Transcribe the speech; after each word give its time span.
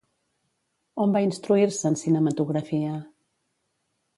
On 1.03 1.13
va 1.17 1.21
instruir-se 1.27 1.91
en 1.91 1.99
cinematografia? 2.05 2.99